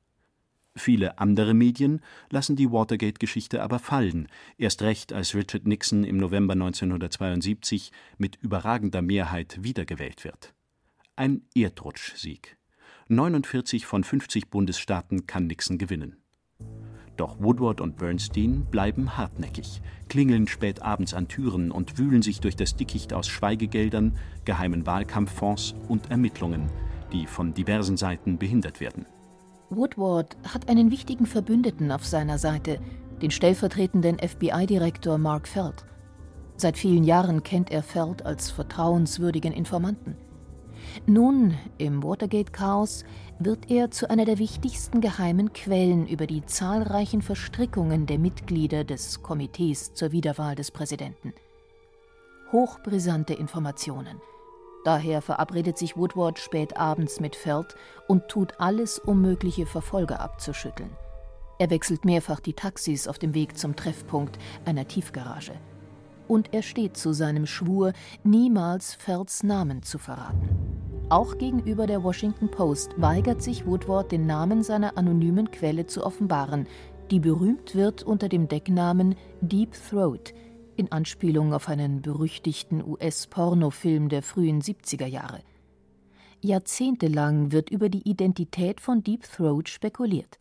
Viele 0.75 1.19
andere 1.19 1.53
Medien 1.53 2.01
lassen 2.31 2.55
die 2.55 2.71
Watergate-Geschichte 2.71 3.61
aber 3.61 3.79
fallen, 3.79 4.27
erst 4.57 4.81
recht 4.81 5.13
als 5.13 5.35
Richard 5.35 5.67
Nixon 5.67 6.03
im 6.03 6.17
November 6.17 6.53
1972 6.53 7.91
mit 8.17 8.37
überragender 8.37 9.01
Mehrheit 9.01 9.59
wiedergewählt 9.61 10.23
wird. 10.23 10.53
Ein 11.15 11.43
Erdrutschsieg. 11.53 12.57
49 13.07 13.85
von 13.85 14.03
50 14.03 14.49
Bundesstaaten 14.49 15.27
kann 15.27 15.47
Nixon 15.47 15.77
gewinnen. 15.77 16.18
Doch 17.19 17.35
Woodward 17.37 17.81
und 17.81 17.97
Bernstein 17.97 18.65
bleiben 18.71 19.17
hartnäckig, 19.17 19.81
klingeln 20.07 20.47
spät 20.47 20.81
abends 20.81 21.13
an 21.13 21.27
Türen 21.27 21.69
und 21.69 21.97
wühlen 21.97 22.21
sich 22.21 22.39
durch 22.39 22.55
das 22.55 22.77
Dickicht 22.77 23.11
aus 23.13 23.27
Schweigegeldern, 23.27 24.13
geheimen 24.45 24.85
Wahlkampffonds 24.85 25.75
und 25.89 26.09
Ermittlungen, 26.11 26.71
die 27.11 27.27
von 27.27 27.53
diversen 27.53 27.97
Seiten 27.97 28.37
behindert 28.37 28.79
werden. 28.79 29.05
Woodward 29.69 30.37
hat 30.47 30.69
einen 30.69 30.91
wichtigen 30.91 31.25
Verbündeten 31.25 31.91
auf 31.91 32.05
seiner 32.05 32.37
Seite, 32.37 32.79
den 33.21 33.31
stellvertretenden 33.31 34.17
FBI-Direktor 34.19 35.17
Mark 35.17 35.49
Feld. 35.49 35.83
Seit 36.55 36.77
vielen 36.77 37.03
Jahren 37.03 37.43
kennt 37.43 37.69
er 37.69 37.83
Feld 37.83 38.25
als 38.25 38.49
vertrauenswürdigen 38.49 39.51
Informanten. 39.51 40.15
Nun, 41.05 41.55
im 41.77 42.03
Watergate-Chaos, 42.03 43.05
wird 43.39 43.69
er 43.71 43.91
zu 43.91 44.09
einer 44.09 44.25
der 44.25 44.37
wichtigsten 44.37 45.01
geheimen 45.01 45.53
Quellen 45.53 46.07
über 46.07 46.27
die 46.27 46.45
zahlreichen 46.45 47.21
Verstrickungen 47.21 48.05
der 48.05 48.19
Mitglieder 48.19 48.83
des 48.83 49.23
Komitees 49.23 49.93
zur 49.93 50.11
Wiederwahl 50.11 50.55
des 50.55 50.71
Präsidenten. 50.71 51.33
Hochbrisante 52.51 53.33
Informationen– 53.33 54.21
Daher 54.83 55.21
verabredet 55.21 55.77
sich 55.77 55.97
Woodward 55.97 56.39
spät 56.39 56.77
abends 56.77 57.19
mit 57.19 57.35
Feld 57.35 57.75
und 58.07 58.27
tut 58.29 58.59
alles, 58.59 58.97
um 58.97 59.21
mögliche 59.21 59.65
Verfolger 59.65 60.21
abzuschütteln. 60.21 60.89
Er 61.59 61.69
wechselt 61.69 62.05
mehrfach 62.05 62.39
die 62.39 62.53
Taxis 62.53 63.07
auf 63.07 63.19
dem 63.19 63.33
Weg 63.33 63.57
zum 63.57 63.75
Treffpunkt 63.75 64.39
einer 64.65 64.87
Tiefgarage. 64.87 65.53
Und 66.29 66.53
er 66.53 66.61
steht 66.61 66.95
zu 66.95 67.11
seinem 67.11 67.45
Schwur, 67.45 67.91
niemals 68.23 68.93
Felds 68.93 69.43
Namen 69.43 69.83
zu 69.83 69.97
verraten. 69.97 70.47
Auch 71.09 71.37
gegenüber 71.37 71.87
der 71.87 72.01
Washington 72.03 72.49
Post 72.49 72.91
weigert 72.95 73.41
sich 73.41 73.65
Woodward, 73.65 74.13
den 74.13 74.25
Namen 74.25 74.63
seiner 74.63 74.97
anonymen 74.97 75.51
Quelle 75.51 75.87
zu 75.87 76.05
offenbaren, 76.05 76.67
die 77.11 77.19
berühmt 77.19 77.75
wird 77.75 78.03
unter 78.03 78.29
dem 78.29 78.47
Decknamen 78.47 79.15
Deep 79.41 79.73
Throat– 79.89 80.33
in 80.79 80.91
Anspielung 80.93 81.53
auf 81.53 81.67
einen 81.67 82.01
berüchtigten 82.01 82.81
US-Pornofilm 82.81 84.07
der 84.07 84.23
frühen 84.23 84.61
70er 84.61 85.05
Jahre. 85.05 85.41
Jahrzehntelang 86.41 87.51
wird 87.51 87.69
über 87.69 87.89
die 87.89 88.09
Identität 88.09 88.79
von 88.79 89.03
Deep 89.03 89.23
Throat 89.23 89.67
spekuliert. 89.67 90.39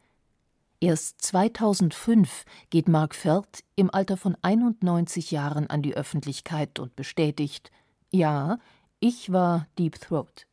Erst 0.80 1.22
2005 1.22 2.44
geht 2.70 2.86
Mark 2.86 3.16
Feld 3.16 3.64
im 3.74 3.92
Alter 3.92 4.16
von 4.16 4.36
91 4.42 5.32
Jahren 5.32 5.68
an 5.68 5.82
die 5.82 5.96
Öffentlichkeit 5.96 6.78
und 6.78 6.94
bestätigt: 6.94 7.72
Ja, 8.10 8.58
ich 9.00 9.32
war 9.32 9.66
Deep 9.76 10.00
Throat. 10.00 10.46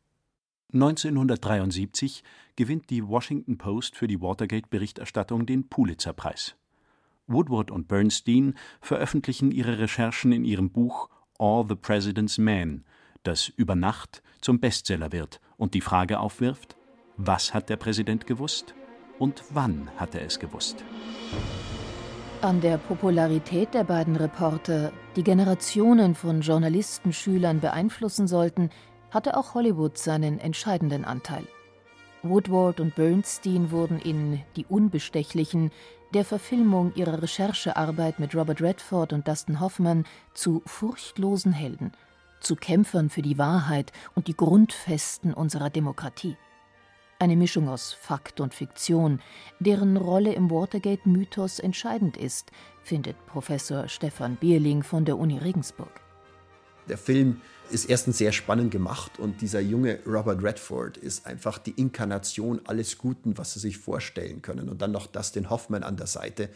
1973 0.72 2.24
gewinnt 2.56 2.90
die 2.90 3.06
Washington 3.06 3.56
Post 3.56 3.94
für 3.94 4.08
die 4.08 4.20
Watergate-Berichterstattung 4.20 5.46
den 5.46 5.68
Pulitzer-Preis. 5.68 6.56
Woodward 7.28 7.70
und 7.70 7.86
Bernstein 7.86 8.56
veröffentlichen 8.80 9.52
ihre 9.52 9.78
Recherchen 9.78 10.32
in 10.32 10.44
ihrem 10.44 10.70
Buch 10.70 11.08
All 11.38 11.64
the 11.68 11.76
President's 11.76 12.36
Men, 12.36 12.84
das 13.22 13.48
über 13.48 13.76
Nacht 13.76 14.24
zum 14.40 14.58
Bestseller 14.58 15.12
wird 15.12 15.40
und 15.56 15.74
die 15.74 15.80
Frage 15.80 16.18
aufwirft: 16.18 16.76
Was 17.16 17.54
hat 17.54 17.68
der 17.68 17.76
Präsident 17.76 18.26
gewusst 18.26 18.74
und 19.18 19.42
wann 19.50 19.90
hat 19.96 20.14
er 20.14 20.24
es 20.26 20.38
gewusst? 20.38 20.84
An 22.42 22.60
der 22.60 22.78
Popularität 22.78 23.74
der 23.74 23.84
beiden 23.84 24.16
Reporter, 24.16 24.92
die 25.16 25.24
Generationen 25.24 26.14
von 26.14 26.42
Journalistenschülern 26.42 27.60
beeinflussen 27.60 28.28
sollten, 28.28 28.70
hatte 29.10 29.36
auch 29.36 29.54
Hollywood 29.54 29.96
seinen 29.96 30.38
entscheidenden 30.38 31.04
Anteil. 31.04 31.46
Woodward 32.22 32.80
und 32.80 32.94
Bernstein 32.94 33.70
wurden 33.70 33.98
in 33.98 34.42
Die 34.56 34.66
Unbestechlichen 34.66 35.70
der 36.12 36.24
Verfilmung 36.24 36.92
ihrer 36.94 37.22
Recherchearbeit 37.22 38.20
mit 38.20 38.34
Robert 38.34 38.60
Redford 38.60 39.12
und 39.12 39.26
Dustin 39.26 39.60
Hoffman 39.60 40.04
zu 40.34 40.62
furchtlosen 40.66 41.52
Helden, 41.52 41.92
zu 42.40 42.54
Kämpfern 42.54 43.10
für 43.10 43.22
die 43.22 43.38
Wahrheit 43.38 43.92
und 44.14 44.28
die 44.28 44.36
Grundfesten 44.36 45.34
unserer 45.34 45.70
Demokratie. 45.70 46.36
Eine 47.18 47.36
Mischung 47.36 47.70
aus 47.70 47.94
Fakt 47.94 48.40
und 48.40 48.52
Fiktion, 48.52 49.20
deren 49.58 49.96
Rolle 49.96 50.34
im 50.34 50.50
Watergate-Mythos 50.50 51.60
entscheidend 51.60 52.18
ist, 52.18 52.50
findet 52.82 53.16
Professor 53.24 53.88
Stefan 53.88 54.36
Bierling 54.36 54.82
von 54.82 55.06
der 55.06 55.16
Uni 55.16 55.38
Regensburg. 55.38 56.02
Der 56.90 56.98
Film 56.98 57.40
ist 57.70 57.86
erstens 57.86 58.18
sehr 58.18 58.32
spannend 58.32 58.70
gemacht 58.70 59.18
und 59.18 59.40
dieser 59.40 59.60
junge 59.60 59.98
Robert 60.06 60.42
Redford 60.42 60.98
ist 60.98 61.24
einfach 61.24 61.56
die 61.56 61.70
Inkarnation 61.70 62.60
alles 62.66 62.98
Guten, 62.98 63.38
was 63.38 63.54
Sie 63.54 63.60
sich 63.60 63.78
vorstellen 63.78 64.42
können. 64.42 64.68
Und 64.68 64.82
dann 64.82 64.92
noch 64.92 65.06
Dustin 65.06 65.48
Hoffman 65.48 65.84
an 65.84 65.96
der 65.96 66.06
Seite. 66.06 66.50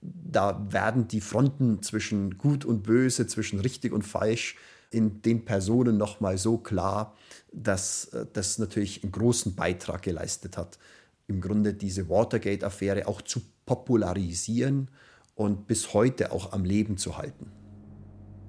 Da 0.00 0.64
werden 0.70 1.08
die 1.08 1.20
Fronten 1.20 1.82
zwischen 1.82 2.38
Gut 2.38 2.64
und 2.64 2.84
Böse, 2.84 3.26
zwischen 3.26 3.58
richtig 3.58 3.92
und 3.92 4.02
falsch 4.02 4.56
in 4.94 5.22
den 5.22 5.44
Personen 5.44 5.96
nochmal 5.96 6.38
so 6.38 6.56
klar, 6.56 7.14
dass 7.52 8.06
äh, 8.06 8.26
das 8.32 8.58
natürlich 8.58 9.02
einen 9.02 9.12
großen 9.12 9.54
Beitrag 9.54 10.02
geleistet 10.02 10.56
hat, 10.56 10.78
im 11.26 11.40
Grunde 11.40 11.74
diese 11.74 12.08
Watergate-Affäre 12.08 13.08
auch 13.08 13.22
zu 13.22 13.40
popularisieren 13.66 14.88
und 15.34 15.66
bis 15.66 15.94
heute 15.94 16.32
auch 16.32 16.52
am 16.52 16.64
Leben 16.64 16.96
zu 16.96 17.18
halten. 17.18 17.50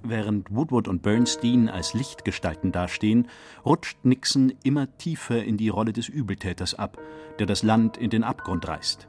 Während 0.02 0.54
Woodward 0.54 0.86
und 0.86 1.02
Bernstein 1.02 1.68
als 1.68 1.94
Lichtgestalten 1.94 2.70
dastehen, 2.70 3.26
rutscht 3.64 4.04
Nixon 4.04 4.52
immer 4.62 4.96
tiefer 4.98 5.42
in 5.42 5.56
die 5.56 5.68
Rolle 5.68 5.92
des 5.92 6.08
Übeltäters 6.08 6.74
ab, 6.74 6.96
der 7.40 7.46
das 7.46 7.64
Land 7.64 7.96
in 7.96 8.10
den 8.10 8.22
Abgrund 8.22 8.68
reißt. 8.68 9.08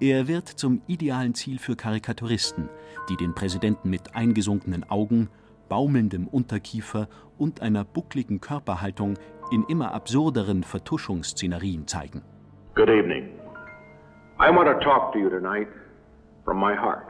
Er 0.00 0.28
wird 0.28 0.48
zum 0.48 0.82
idealen 0.86 1.34
Ziel 1.34 1.58
für 1.58 1.76
Karikaturisten, 1.76 2.68
die 3.08 3.16
den 3.16 3.34
Präsidenten 3.34 3.88
mit 3.88 4.14
eingesunkenen 4.14 4.88
Augen, 4.88 5.28
baumelndem 5.68 6.26
Unterkiefer 6.26 7.08
und 7.38 7.62
einer 7.62 7.84
buckligen 7.84 8.40
Körperhaltung 8.40 9.14
in 9.50 9.64
immer 9.64 9.94
absurderen 9.94 10.62
Vertuschungsszenerien 10.62 11.86
zeigen. 11.86 12.22
Good 12.74 12.88
evening. 12.88 13.30
I 14.40 14.50
want 14.50 14.68
to 14.68 14.78
talk 14.84 15.12
to 15.12 15.18
you 15.18 15.28
tonight 15.28 15.68
from 16.44 16.58
my 16.58 16.74
heart 16.74 17.06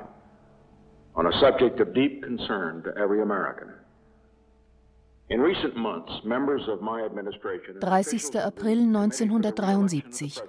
on 1.15 1.27
a 1.27 1.33
subject 1.41 1.81
of 1.81 1.93
deep 1.93 2.23
concern 2.23 2.83
to 2.85 2.91
every 2.97 3.21
American. 3.21 3.69
30. 5.29 5.77
April 8.41 8.79
1973. 8.79 10.43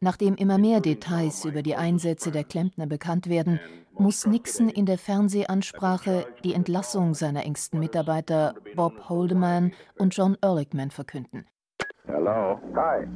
Nachdem 0.00 0.36
immer 0.36 0.58
mehr 0.58 0.80
Details 0.80 1.44
über 1.44 1.62
die 1.62 1.74
Einsätze 1.74 2.30
der 2.30 2.44
Klempner 2.44 2.86
bekannt 2.86 3.28
werden, 3.28 3.58
muss 3.98 4.26
Nixon 4.26 4.68
in 4.68 4.86
der 4.86 4.98
Fernsehansprache 4.98 6.26
die 6.44 6.54
Entlassung 6.54 7.14
seiner 7.14 7.44
engsten 7.44 7.78
Mitarbeiter 7.78 8.54
Bob 8.74 9.08
Holdeman 9.08 9.72
und 9.98 10.16
John 10.16 10.36
Ehrlichman 10.42 10.90
verkünden. 10.90 11.46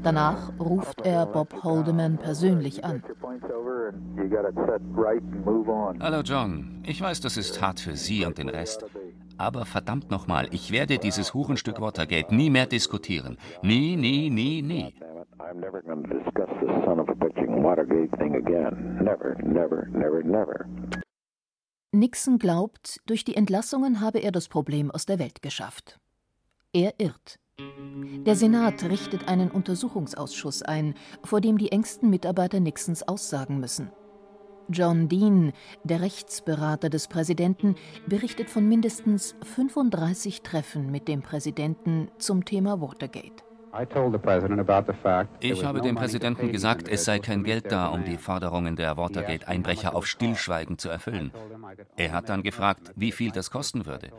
Danach 0.02 0.52
ruft 0.58 1.00
er 1.04 1.26
Bob 1.26 1.64
Holdeman 1.64 2.18
persönlich 2.18 2.84
an. 2.84 3.02
Hallo 6.00 6.20
John, 6.22 6.82
ich 6.86 7.00
weiß, 7.00 7.20
das 7.20 7.36
ist 7.36 7.60
hart 7.60 7.80
für 7.80 7.96
Sie 7.96 8.24
und 8.24 8.38
den 8.38 8.48
Rest. 8.48 8.84
Aber 9.38 9.66
verdammt 9.66 10.10
nochmal, 10.10 10.48
ich 10.52 10.72
werde 10.72 10.98
dieses 10.98 11.34
Hurenstück 11.34 11.80
Watergate 11.80 12.34
nie 12.34 12.50
mehr 12.50 12.66
diskutieren. 12.66 13.36
Nie, 13.62 13.96
nie, 13.96 14.30
nie, 14.30 14.62
nie. 14.62 14.94
Nixon 21.92 22.38
glaubt, 22.38 23.00
durch 23.06 23.24
die 23.24 23.36
Entlassungen 23.36 24.00
habe 24.00 24.18
er 24.18 24.32
das 24.32 24.48
Problem 24.48 24.90
aus 24.90 25.06
der 25.06 25.18
Welt 25.18 25.42
geschafft. 25.42 25.98
Er 26.72 26.94
irrt. 26.98 27.38
Der 28.26 28.36
Senat 28.36 28.84
richtet 28.84 29.28
einen 29.28 29.50
Untersuchungsausschuss 29.50 30.62
ein, 30.62 30.94
vor 31.24 31.40
dem 31.40 31.56
die 31.56 31.72
engsten 31.72 32.10
Mitarbeiter 32.10 32.60
Nixons 32.60 33.02
aussagen 33.02 33.60
müssen. 33.60 33.90
John 34.68 35.08
Dean, 35.08 35.52
der 35.84 36.00
Rechtsberater 36.00 36.90
des 36.90 37.08
Präsidenten, 37.08 37.76
berichtet 38.06 38.50
von 38.50 38.68
mindestens 38.68 39.36
35 39.42 40.42
Treffen 40.42 40.90
mit 40.90 41.08
dem 41.08 41.22
Präsidenten 41.22 42.08
zum 42.18 42.44
Thema 42.44 42.80
Watergate. 42.80 43.44
Ich 45.40 45.64
habe 45.64 45.80
dem 45.82 45.96
Präsidenten 45.96 46.50
gesagt, 46.50 46.88
es 46.88 47.04
sei 47.04 47.18
kein 47.18 47.44
Geld 47.44 47.70
da, 47.70 47.88
um 47.88 48.04
die 48.04 48.16
Forderungen 48.16 48.74
der 48.74 48.96
Watergate-Einbrecher 48.96 49.94
auf 49.94 50.06
Stillschweigen 50.06 50.78
zu 50.78 50.88
erfüllen. 50.88 51.30
Er 51.96 52.12
hat 52.12 52.28
dann 52.28 52.42
gefragt, 52.42 52.92
wie 52.96 53.12
viel 53.12 53.32
das 53.32 53.50
kosten 53.50 53.84
würde. 53.84 54.10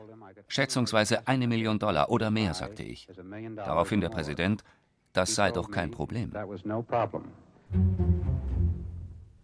Schätzungsweise 0.47 1.27
eine 1.27 1.47
Million 1.47 1.79
Dollar 1.79 2.09
oder 2.11 2.29
mehr, 2.29 2.53
sagte 2.53 2.83
ich. 2.83 3.07
Daraufhin 3.55 4.01
der 4.01 4.09
Präsident, 4.09 4.63
das 5.13 5.33
sei 5.33 5.51
doch 5.51 5.71
kein 5.71 5.91
Problem. 5.91 6.31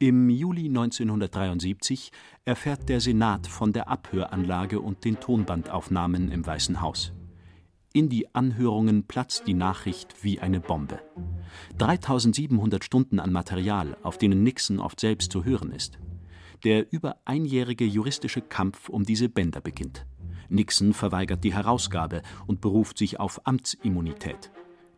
Im 0.04 0.30
Juli 0.30 0.66
1973 0.66 2.12
erfährt 2.44 2.90
der 2.90 3.00
Senat 3.00 3.48
von 3.48 3.72
der 3.72 3.88
Abhöranlage 3.88 4.82
und 4.82 5.06
den 5.06 5.18
Tonbandaufnahmen 5.18 6.30
im 6.30 6.46
Weißen 6.46 6.82
Haus. 6.82 7.14
In 7.94 8.10
die 8.10 8.36
Anhörungen 8.36 9.06
platzt 9.08 9.48
die 9.48 9.54
Nachricht 9.54 10.22
wie 10.22 10.42
eine 10.42 10.60
Bombe. 10.60 11.00
3700 11.78 12.84
Stunden 12.84 13.22
an 13.22 13.32
Material, 13.32 13.96
auf 14.04 14.18
denen 14.18 14.44
Nixon 14.44 14.80
oft 14.80 15.00
selbst 15.00 15.32
zu 15.32 15.46
hören 15.46 15.72
ist. 15.72 16.00
Der 16.66 16.92
über 16.92 17.16
einjährige 17.24 17.86
juristische 17.86 18.42
Kampf 18.42 18.90
um 18.90 19.06
diese 19.06 19.30
Bänder 19.30 19.62
beginnt. 19.62 20.06
Nixon 20.50 20.92
verweigert 20.92 21.46
die 21.46 21.54
Herausgabe 21.54 22.24
und 22.46 22.60
beruft 22.60 22.98
sich 22.98 23.22
auf 23.22 23.48
Amtsimmunität. 23.48 24.52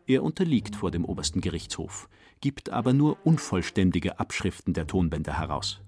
Er 0.08 0.24
unterliegt 0.24 0.74
vor 0.74 0.90
dem 0.90 1.04
obersten 1.04 1.40
Gerichtshof, 1.40 2.08
gibt 2.40 2.70
aber 2.70 2.92
nur 2.92 3.18
unvollständige 3.24 4.18
Abschriften 4.18 4.74
der 4.74 4.86
Tonbänder 4.86 5.38
heraus. 5.38 5.80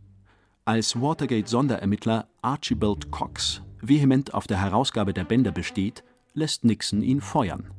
Als 0.64 1.00
Watergate-Sonderermittler 1.00 2.28
Archibald 2.43 3.11
Cox 3.11 3.62
vehement 3.81 4.35
auf 4.35 4.46
der 4.46 4.61
Herausgabe 4.61 5.14
der 5.14 5.25
Bänder 5.25 5.53
besteht, 5.53 6.05
lässt 6.35 6.64
Nixon 6.64 7.03
ihn 7.03 7.20
feuern. 7.20 7.70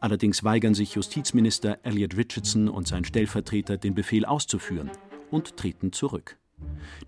Allerdings 0.00 0.44
weigern 0.44 0.74
sich 0.74 0.94
Justizminister 0.94 1.78
Elliot 1.82 2.16
Richardson 2.16 2.68
und 2.68 2.86
sein 2.86 3.04
Stellvertreter, 3.04 3.78
den 3.78 3.94
Befehl 3.94 4.24
auszuführen 4.24 4.90
und 5.30 5.56
treten 5.56 5.92
zurück. 5.92 6.38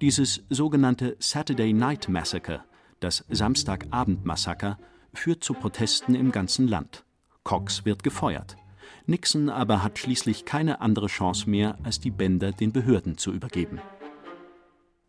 Dieses 0.00 0.44
sogenannte 0.48 1.16
Saturday 1.18 1.72
Night 1.72 2.08
Massacre, 2.08 2.64
das 3.00 3.24
Samstagabend-Massaker, 3.28 4.78
führt 5.14 5.44
zu 5.44 5.54
Protesten 5.54 6.14
im 6.14 6.32
ganzen 6.32 6.68
Land. 6.68 7.04
Cox 7.44 7.84
wird 7.84 8.02
gefeuert. 8.02 8.56
Nixon 9.06 9.48
aber 9.48 9.82
hat 9.82 9.98
schließlich 9.98 10.44
keine 10.44 10.80
andere 10.80 11.06
Chance 11.06 11.48
mehr, 11.48 11.78
als 11.82 12.00
die 12.00 12.10
Bänder 12.10 12.52
den 12.52 12.72
Behörden 12.72 13.18
zu 13.18 13.32
übergeben. 13.32 13.80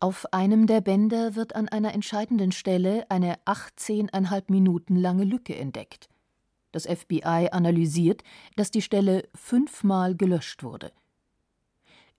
Auf 0.02 0.32
einem 0.32 0.66
der 0.66 0.80
Bänder 0.80 1.34
wird 1.34 1.54
an 1.54 1.68
einer 1.68 1.92
entscheidenden 1.92 2.52
Stelle 2.52 3.04
eine 3.10 3.36
18,5 3.44 4.44
Minuten 4.48 4.96
lange 4.96 5.24
Lücke 5.24 5.54
entdeckt. 5.54 6.08
Das 6.72 6.86
FBI 6.86 7.48
analysiert, 7.50 8.22
dass 8.56 8.70
die 8.70 8.80
Stelle 8.80 9.28
fünfmal 9.34 10.16
gelöscht 10.16 10.62
wurde. 10.62 10.92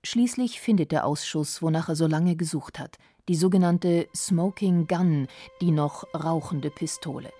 Schließlich 0.03 0.61
findet 0.61 0.91
der 0.91 1.05
Ausschuss, 1.05 1.61
wonach 1.61 1.89
er 1.89 1.95
so 1.95 2.05
lange 2.05 2.35
gesucht 2.35 2.77
hat, 2.77 2.97
die 3.27 3.35
sogenannte 3.35 4.07
Smoking 4.15 4.87
Gun, 4.87 5.27
die 5.61 5.71
noch 5.71 6.03
rauchende 6.13 6.69
Pistole. 6.69 7.31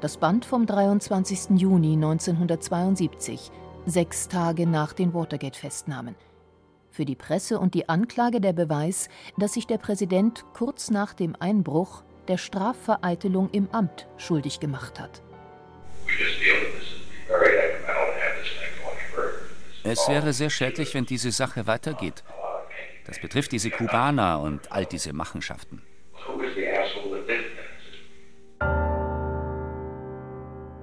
Das 0.00 0.16
Band 0.16 0.46
vom 0.46 0.64
23. 0.64 1.60
Juni 1.60 1.92
1972, 1.92 3.50
sechs 3.84 4.28
Tage 4.28 4.66
nach 4.66 4.94
den 4.94 5.12
Watergate-Festnahmen 5.12 6.14
für 6.90 7.04
die 7.04 7.16
Presse 7.16 7.58
und 7.58 7.74
die 7.74 7.88
Anklage 7.88 8.40
der 8.40 8.52
Beweis, 8.52 9.08
dass 9.38 9.52
sich 9.54 9.66
der 9.66 9.78
Präsident 9.78 10.44
kurz 10.54 10.90
nach 10.90 11.14
dem 11.14 11.36
Einbruch 11.38 12.02
der 12.28 12.36
Strafvereitelung 12.36 13.48
im 13.50 13.70
Amt 13.70 14.08
schuldig 14.16 14.60
gemacht 14.60 14.98
hat. 14.98 15.22
Es 19.82 20.08
wäre 20.08 20.32
sehr 20.32 20.50
schädlich, 20.50 20.94
wenn 20.94 21.06
diese 21.06 21.30
Sache 21.30 21.66
weitergeht. 21.66 22.22
Das 23.06 23.20
betrifft 23.20 23.52
diese 23.52 23.70
Kubaner 23.70 24.40
und 24.40 24.70
all 24.70 24.84
diese 24.84 25.12
Machenschaften. 25.12 25.82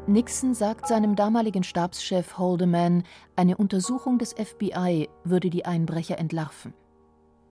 Nixon 0.07 0.53
sagt 0.53 0.87
seinem 0.87 1.17
damaligen 1.17 1.63
Stabschef 1.63 2.37
Haldeman, 2.37 3.03
eine 3.35 3.57
Untersuchung 3.57 4.17
des 4.17 4.33
FBI 4.33 5.09
würde 5.25 5.49
die 5.49 5.65
Einbrecher 5.65 6.17
entlarven. 6.17 6.73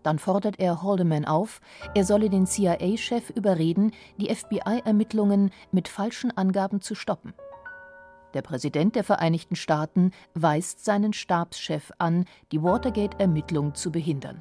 Dann 0.03 0.19
fordert 0.19 0.59
er 0.59 0.83
Haldeman 0.83 1.27
auf, 1.27 1.61
er 1.95 2.05
solle 2.05 2.31
den 2.31 2.47
CIA-Chef 2.47 3.29
überreden, 3.29 3.91
die 4.17 4.35
FBI-Ermittlungen 4.35 5.51
mit 5.71 5.87
falschen 5.89 6.35
Angaben 6.35 6.81
zu 6.81 6.95
stoppen. 6.95 7.35
Der 8.33 8.41
Präsident 8.41 8.95
der 8.97 9.05
Vereinigten 9.05 9.57
Staaten 9.57 10.13
weist 10.33 10.83
seinen 10.83 11.13
Stabschef 11.13 11.93
an, 11.99 12.25
die 12.53 12.63
Watergate-Ermittlung 12.63 13.75
zu 13.75 13.93
behindern. 13.93 14.41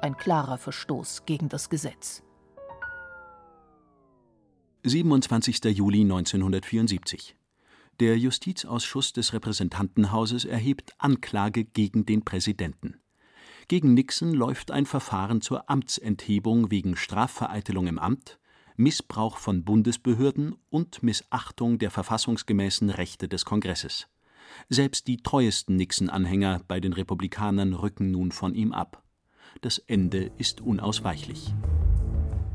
Ein 0.00 0.16
klarer 0.16 0.56
Verstoß 0.56 1.26
gegen 1.26 1.50
das 1.50 1.68
Gesetz. 1.68 2.22
27. 4.84 5.62
Juli 5.64 6.00
1974 6.00 7.36
der 8.00 8.18
Justizausschuss 8.18 9.12
des 9.12 9.32
Repräsentantenhauses 9.32 10.44
erhebt 10.44 10.92
Anklage 10.98 11.64
gegen 11.64 12.06
den 12.06 12.24
Präsidenten. 12.24 13.00
Gegen 13.68 13.94
Nixon 13.94 14.32
läuft 14.32 14.70
ein 14.70 14.86
Verfahren 14.86 15.40
zur 15.40 15.70
Amtsenthebung 15.70 16.70
wegen 16.70 16.96
Strafvereitelung 16.96 17.86
im 17.86 17.98
Amt, 17.98 18.38
Missbrauch 18.76 19.36
von 19.36 19.64
Bundesbehörden 19.64 20.56
und 20.70 21.02
Missachtung 21.02 21.78
der 21.78 21.90
verfassungsgemäßen 21.90 22.90
Rechte 22.90 23.28
des 23.28 23.44
Kongresses. 23.44 24.08
Selbst 24.68 25.06
die 25.06 25.18
treuesten 25.18 25.76
Nixon-Anhänger 25.76 26.62
bei 26.66 26.80
den 26.80 26.92
Republikanern 26.92 27.74
rücken 27.74 28.10
nun 28.10 28.32
von 28.32 28.54
ihm 28.54 28.72
ab. 28.72 29.02
Das 29.60 29.78
Ende 29.78 30.30
ist 30.38 30.60
unausweichlich. 30.60 31.54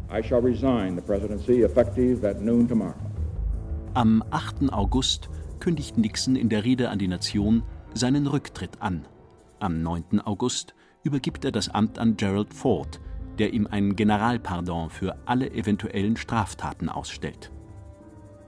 I 0.10 0.22
shall 0.24 0.42
resign 0.42 0.96
the 0.96 1.02
presidency 1.02 1.64
effective 1.64 2.28
at 2.28 2.42
noon 2.42 2.68
tomorrow. 2.68 3.07
Am 3.98 4.24
8. 4.30 4.72
August 4.72 5.28
kündigt 5.60 5.98
Nixon 5.98 6.36
in 6.36 6.50
der 6.50 6.64
Rede 6.64 6.92
an 6.92 7.00
die 7.00 7.08
Nation 7.08 7.64
seinen 7.96 8.28
Rücktritt 8.28 8.80
an. 8.80 9.08
Am 9.58 9.82
9. 9.82 10.20
August 10.20 10.76
übergibt 11.02 11.44
er 11.46 11.52
das 11.52 11.70
Amt 11.70 11.98
an 11.98 12.16
Gerald 12.16 12.54
Ford, 12.54 13.02
der 13.40 13.56
ihm 13.56 13.66
ein 13.66 13.96
Generalpardon 13.96 14.92
für 14.92 15.18
alle 15.26 15.50
eventuellen 15.50 16.16
Straftaten 16.16 16.90
ausstellt. 16.90 17.52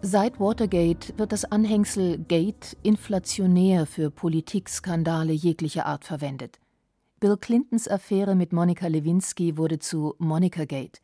Seit 0.03 0.39
Watergate 0.39 1.17
wird 1.17 1.31
das 1.31 1.45
Anhängsel 1.45 2.19
Gate 2.19 2.77
inflationär 2.83 3.87
für 3.87 4.11
Politikskandale 4.11 5.33
jeglicher 5.33 5.87
Art 5.87 6.05
verwendet. 6.05 6.59
Bill 7.19 7.37
Clintons 7.37 7.87
Affäre 7.87 8.35
mit 8.35 8.53
Monika 8.53 8.85
Lewinsky 8.85 9.57
wurde 9.57 9.79
zu 9.79 10.13
Monica 10.19 10.65
Gate. 10.65 11.01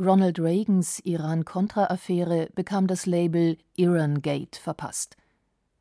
Ronald 0.00 0.38
Reagans 0.38 0.98
Iran-Contra-Affäre 1.00 2.48
bekam 2.54 2.86
das 2.86 3.04
Label 3.04 3.58
Irangate 3.76 4.58
verpasst. 4.58 5.18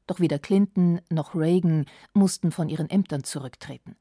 Doch 0.08 0.20
weder 0.20 0.40
Clinton 0.40 1.00
noch 1.10 1.36
Reagan 1.36 1.86
mussten 2.14 2.52
von 2.52 2.68
ihren 2.68 2.90
Ämtern 2.90 3.24
zurücktreten. 3.24 3.96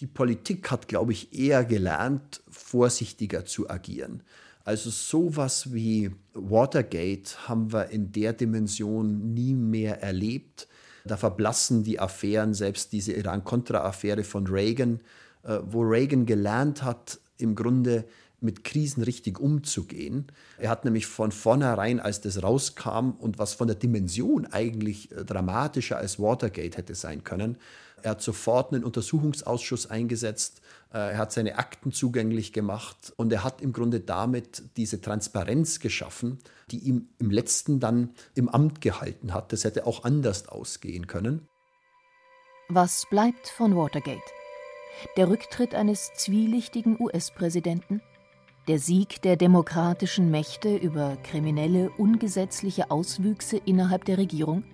Die 0.00 0.06
Politik 0.06 0.70
hat, 0.70 0.88
glaube 0.88 1.12
ich, 1.12 1.32
eher 1.32 1.64
gelernt, 1.64 2.42
vorsichtiger 2.50 3.46
zu 3.46 3.70
agieren. 3.70 4.22
Also 4.64 4.90
sowas 4.90 5.72
wie 5.72 6.10
Watergate 6.34 7.48
haben 7.48 7.72
wir 7.72 7.88
in 7.88 8.12
der 8.12 8.34
Dimension 8.34 9.32
nie 9.32 9.54
mehr 9.54 10.02
erlebt. 10.02 10.68
Da 11.06 11.16
verblassen 11.16 11.82
die 11.82 11.98
Affären, 11.98 12.52
selbst 12.52 12.92
diese 12.92 13.12
Iran-Contra-Affäre 13.12 14.24
von 14.24 14.46
Reagan, 14.48 15.00
äh, 15.44 15.60
wo 15.64 15.80
Reagan 15.80 16.26
gelernt 16.26 16.82
hat, 16.82 17.20
im 17.38 17.54
Grunde 17.54 18.06
mit 18.40 18.64
Krisen 18.64 19.02
richtig 19.02 19.40
umzugehen. 19.40 20.26
Er 20.58 20.70
hat 20.70 20.84
nämlich 20.84 21.06
von 21.06 21.32
vornherein, 21.32 22.00
als 22.00 22.20
das 22.20 22.42
rauskam 22.42 23.12
und 23.18 23.38
was 23.38 23.54
von 23.54 23.66
der 23.66 23.76
Dimension 23.76 24.46
eigentlich 24.46 25.10
äh, 25.12 25.24
dramatischer 25.24 25.96
als 25.96 26.18
Watergate 26.20 26.76
hätte 26.76 26.94
sein 26.94 27.24
können, 27.24 27.56
er 28.02 28.10
hat 28.10 28.22
sofort 28.22 28.72
einen 28.72 28.84
Untersuchungsausschuss 28.84 29.90
eingesetzt, 29.90 30.60
äh, 30.92 30.98
er 30.98 31.18
hat 31.18 31.32
seine 31.32 31.58
Akten 31.58 31.92
zugänglich 31.92 32.52
gemacht 32.52 33.12
und 33.16 33.32
er 33.32 33.42
hat 33.42 33.60
im 33.60 33.72
Grunde 33.72 34.00
damit 34.00 34.62
diese 34.76 35.00
Transparenz 35.00 35.80
geschaffen, 35.80 36.38
die 36.70 36.78
ihm 36.78 37.08
im 37.18 37.30
letzten 37.30 37.80
dann 37.80 38.10
im 38.34 38.48
Amt 38.48 38.80
gehalten 38.80 39.32
hat. 39.32 39.52
Das 39.52 39.64
hätte 39.64 39.86
auch 39.86 40.04
anders 40.04 40.48
ausgehen 40.48 41.06
können. 41.06 41.48
Was 42.68 43.06
bleibt 43.10 43.48
von 43.48 43.76
Watergate? 43.76 44.20
Der 45.16 45.28
Rücktritt 45.28 45.74
eines 45.74 46.12
zwielichtigen 46.14 47.00
US-Präsidenten? 47.00 48.02
Der 48.68 48.80
Sieg 48.80 49.22
der 49.22 49.36
demokratischen 49.36 50.32
Mächte 50.32 50.76
über 50.76 51.16
kriminelle, 51.22 51.88
ungesetzliche 51.98 52.90
Auswüchse 52.90 53.58
innerhalb 53.64 54.04
der 54.06 54.18
Regierung? 54.18 54.64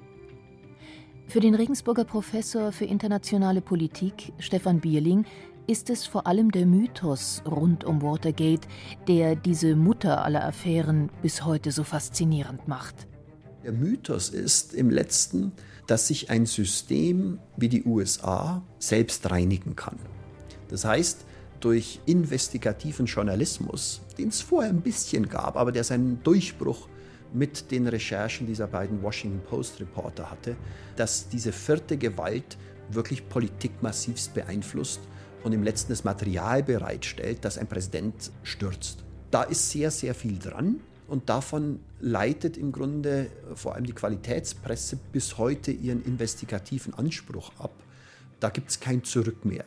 Für 1.28 1.40
den 1.40 1.54
Regensburger 1.54 2.04
Professor 2.04 2.72
für 2.72 2.86
internationale 2.86 3.60
Politik, 3.60 4.32
Stefan 4.38 4.80
Bierling, 4.80 5.26
ist 5.66 5.90
es 5.90 6.06
vor 6.06 6.26
allem 6.26 6.50
der 6.50 6.64
Mythos 6.64 7.42
rund 7.44 7.84
um 7.84 8.00
Watergate, 8.00 8.66
der 9.08 9.36
diese 9.36 9.76
Mutter 9.76 10.24
aller 10.24 10.46
Affären 10.46 11.10
bis 11.20 11.44
heute 11.44 11.70
so 11.70 11.84
faszinierend 11.84 12.66
macht. 12.66 13.06
Der 13.62 13.72
Mythos 13.72 14.30
ist 14.30 14.72
im 14.72 14.88
letzten, 14.88 15.52
dass 15.86 16.08
sich 16.08 16.30
ein 16.30 16.46
System 16.46 17.40
wie 17.58 17.68
die 17.68 17.84
USA 17.84 18.62
selbst 18.78 19.30
reinigen 19.30 19.76
kann. 19.76 19.98
Das 20.68 20.86
heißt, 20.86 21.26
durch 21.62 22.00
investigativen 22.06 23.06
Journalismus, 23.06 24.02
den 24.18 24.28
es 24.28 24.40
vorher 24.40 24.70
ein 24.70 24.82
bisschen 24.82 25.28
gab, 25.28 25.56
aber 25.56 25.72
der 25.72 25.84
seinen 25.84 26.22
Durchbruch 26.22 26.88
mit 27.32 27.70
den 27.70 27.86
Recherchen 27.86 28.46
dieser 28.46 28.66
beiden 28.66 29.02
Washington 29.02 29.40
Post-Reporter 29.48 30.30
hatte, 30.30 30.56
dass 30.96 31.28
diese 31.28 31.52
vierte 31.52 31.96
Gewalt 31.96 32.58
wirklich 32.90 33.28
Politik 33.28 33.82
massivst 33.82 34.34
beeinflusst 34.34 35.00
und 35.44 35.52
im 35.52 35.62
letzten 35.62 35.92
das 35.92 36.04
Material 36.04 36.62
bereitstellt, 36.62 37.44
dass 37.44 37.58
ein 37.58 37.68
Präsident 37.68 38.30
stürzt. 38.42 39.04
Da 39.30 39.44
ist 39.44 39.70
sehr, 39.70 39.90
sehr 39.90 40.14
viel 40.14 40.38
dran 40.38 40.80
und 41.08 41.28
davon 41.28 41.80
leitet 42.00 42.56
im 42.56 42.72
Grunde 42.72 43.28
vor 43.54 43.74
allem 43.74 43.86
die 43.86 43.94
Qualitätspresse 43.94 44.98
bis 45.12 45.38
heute 45.38 45.70
ihren 45.70 46.04
investigativen 46.04 46.92
Anspruch 46.94 47.52
ab. 47.58 47.72
Da 48.40 48.50
gibt 48.50 48.70
es 48.70 48.80
kein 48.80 49.04
Zurück 49.04 49.44
mehr. 49.44 49.64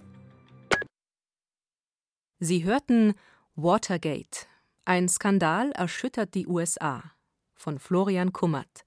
Sie 2.46 2.64
hörten 2.64 3.16
Watergate. 3.56 4.46
Ein 4.86 5.10
Skandal 5.10 5.72
erschüttert 5.72 6.36
die 6.36 6.46
USA 6.46 7.04
von 7.56 7.80
Florian 7.80 8.34
Kummert. 8.34 8.86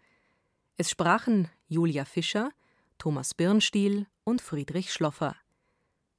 Es 0.76 0.90
sprachen 0.90 1.48
Julia 1.66 2.04
Fischer, 2.04 2.52
Thomas 2.98 3.34
Birnstiel 3.34 4.06
und 4.22 4.40
Friedrich 4.40 4.92
Schloffer. 4.92 5.34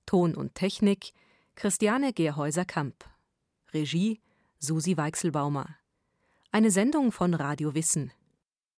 Ton 0.05 0.35
und 0.35 0.53
Technik 0.53 1.13
Christiane 1.55 2.11
Gerhäuser-Kamp. 2.11 3.05
Regie 3.73 4.19
Susi 4.57 4.97
Weichselbaumer. 4.97 5.77
Eine 6.51 6.71
Sendung 6.71 7.13
von 7.13 7.33
Radio 7.33 7.73
Wissen 7.73 8.11